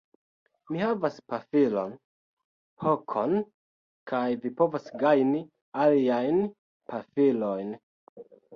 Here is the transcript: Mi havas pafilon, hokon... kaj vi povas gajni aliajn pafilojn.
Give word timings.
Mi 0.75 0.79
havas 0.83 1.19
pafilon, 1.33 1.93
hokon... 2.87 3.37
kaj 4.13 4.23
vi 4.47 4.53
povas 4.63 4.89
gajni 5.05 5.45
aliajn 5.85 6.43
pafilojn. 6.93 7.75